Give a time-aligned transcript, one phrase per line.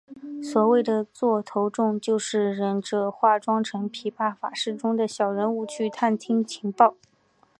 [0.41, 6.95] 所谓的座头众就是忍者化妆成琵琶法师中的小人物去探听情报。